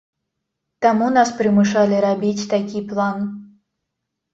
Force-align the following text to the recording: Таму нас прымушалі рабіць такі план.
Таму 0.85 1.11
нас 1.19 1.29
прымушалі 1.43 2.03
рабіць 2.09 2.49
такі 2.57 2.87
план. 2.93 3.33